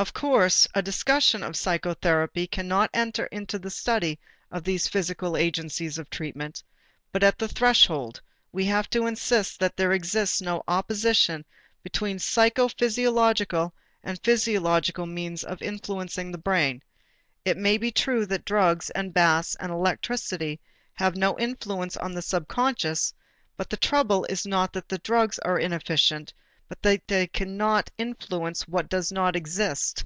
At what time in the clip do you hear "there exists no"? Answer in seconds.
9.76-10.62